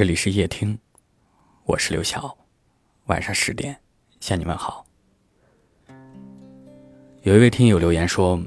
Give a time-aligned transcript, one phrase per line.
[0.00, 0.78] 这里是夜听，
[1.66, 2.34] 我是刘晓。
[3.08, 3.76] 晚上十点
[4.18, 4.82] 向你们好。
[7.20, 8.42] 有一位听友留言说：“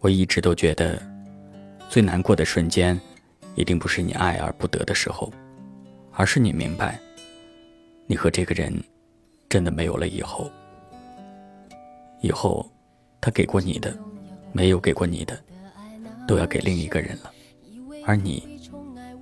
[0.00, 1.02] 我一直都觉得，
[1.88, 3.00] 最难过的瞬间，
[3.54, 5.32] 一定不是你爱而不得的时候，
[6.12, 7.00] 而是你明白，
[8.06, 8.70] 你和这个人
[9.48, 10.50] 真的没有了以后。
[12.20, 12.70] 以后，
[13.22, 13.96] 他给过你的，
[14.52, 15.42] 没有给过你的，
[16.28, 17.32] 都要给另一个人了，
[18.04, 18.60] 而你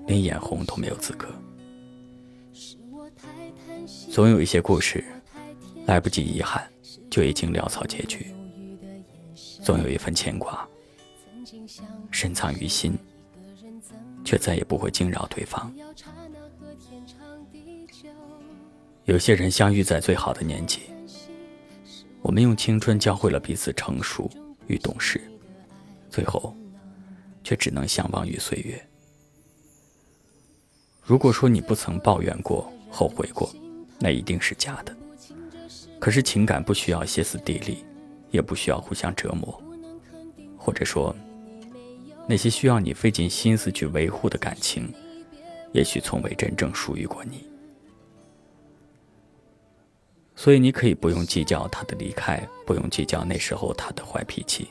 [0.08, 1.28] 连眼红都没有资格。”
[4.12, 5.02] 总有一些故事，
[5.86, 6.70] 来不及遗憾，
[7.10, 8.18] 就已经潦草结局；
[9.64, 10.68] 总有一份牵挂，
[12.10, 12.92] 深藏于心，
[14.22, 15.74] 却再也不会惊扰对方。
[19.06, 20.80] 有些人相遇在最好的年纪，
[22.20, 24.30] 我们用青春教会了彼此成熟
[24.66, 25.22] 与懂事，
[26.10, 26.54] 最后
[27.42, 28.78] 却只能相忘于岁月。
[31.00, 33.50] 如果说你不曾抱怨过、后悔过，
[34.02, 34.92] 那一定是假的。
[36.00, 37.84] 可是情感不需要歇斯底里，
[38.32, 39.62] 也不需要互相折磨，
[40.58, 41.14] 或者说，
[42.26, 44.92] 那些需要你费尽心思去维护的感情，
[45.70, 47.48] 也许从未真正属于过你。
[50.34, 54.66] 所以你可以不用计较他的离开，不用计较那时候他的坏脾气，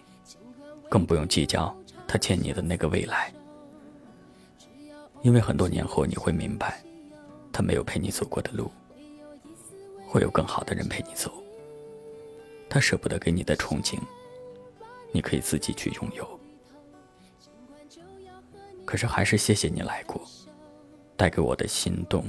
[0.90, 1.74] 更不用计较
[2.06, 3.32] 他欠你的那个未来，
[5.22, 6.84] 因为很多年后你会明白，
[7.54, 8.70] 他没有陪你走过的路。
[10.12, 11.32] 会有更好的人陪你走。
[12.70, 13.98] 他舍不得给你的憧憬，
[15.14, 16.40] 你可以自己去拥有。
[18.84, 20.22] 可是还是谢谢你来过，
[21.16, 22.26] 带给我的心动、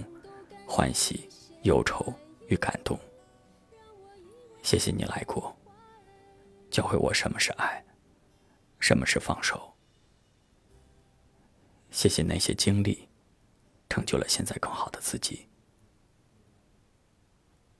[0.64, 1.28] 欢喜、
[1.62, 2.14] 忧愁
[2.46, 2.96] 与感动。
[4.62, 5.52] 谢谢你来过，
[6.70, 7.84] 教会我什么是爱，
[8.78, 9.72] 什么是放手。
[11.90, 13.08] 谢谢那些经历，
[13.88, 15.48] 成就了现在更好的自己。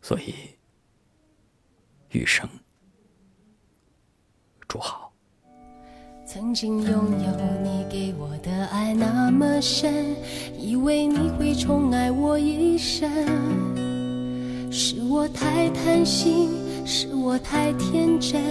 [0.03, 0.35] 所以，
[2.11, 2.49] 余生
[4.67, 5.13] 祝好。
[6.27, 7.31] 曾经拥有
[7.63, 10.17] 你给我的爱那么深，
[10.59, 13.09] 以为你会宠爱我一生。
[14.73, 16.51] 是我太贪心，
[16.85, 18.43] 是我太天真，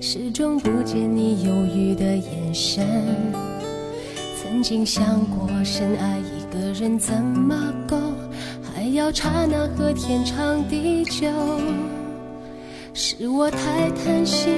[0.00, 2.86] 始终不见你犹豫的眼神。
[4.40, 7.96] 曾经想过，深爱一个人怎么够？
[8.92, 11.26] 要刹那和天长地久，
[12.92, 14.52] 是我太贪心，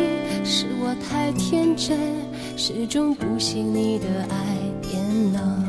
[0.45, 1.97] 是我太天真，
[2.57, 5.65] 始终不信你的爱变冷。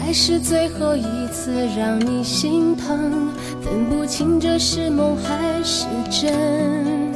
[0.00, 3.30] 爱是最后一次让你心疼，
[3.60, 7.12] 分不清这是梦还是真，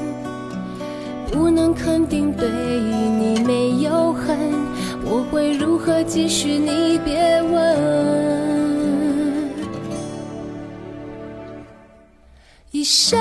[1.33, 4.68] 不能肯定对你没有恨。
[5.11, 6.59] 我会如何继续？
[6.59, 8.19] 你别问。
[12.71, 13.19] 一生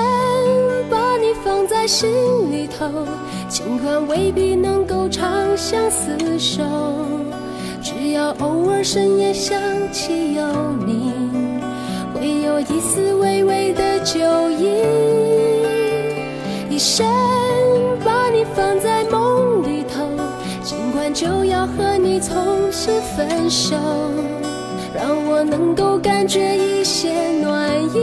[0.90, 2.10] 把你放在心
[2.52, 2.86] 里头，
[3.48, 6.62] 尽管未必能够长相厮守，
[7.82, 9.58] 只要偶尔深夜想
[9.90, 10.42] 起有
[10.86, 11.12] 你，
[12.14, 14.20] 会有一丝微微的酒
[14.50, 14.84] 意。
[16.70, 17.06] 一生
[22.20, 23.76] 从此分手，
[24.94, 28.00] 让我能够感觉一些暖意，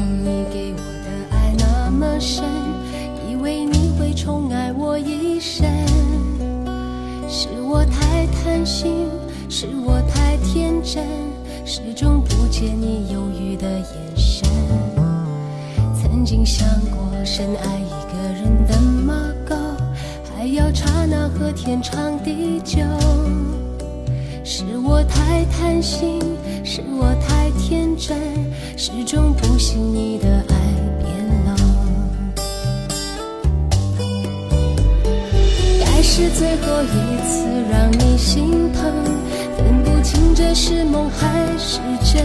[0.00, 2.44] 你给我的爱那么深，
[3.28, 5.66] 以为你会宠爱我一生。
[7.28, 9.06] 是我太贪心，
[9.48, 11.04] 是我太天真，
[11.64, 14.48] 始终不见你犹豫的眼神。
[15.94, 19.14] 曾经想过，深爱一个人怎么
[19.48, 19.54] 够，
[20.34, 22.78] 还要刹那和天长地久。
[24.42, 26.18] 是我太贪心，
[26.64, 28.18] 是我太天真，
[28.82, 30.56] 始终不信你的爱
[31.02, 31.54] 变冷。
[35.84, 38.90] 该是最后一次让你心疼，
[39.58, 42.24] 分不清这是梦还是真，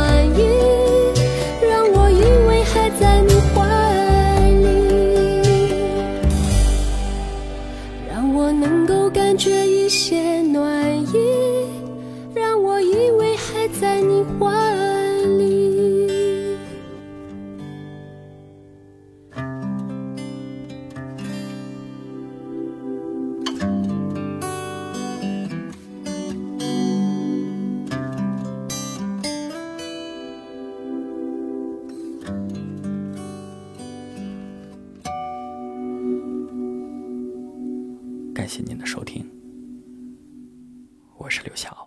[8.71, 11.17] 能够感觉一些暖意，
[12.33, 14.47] 让我以为还在你怀
[38.51, 39.25] 谢谢您的收听，
[41.17, 41.80] 我是刘晓。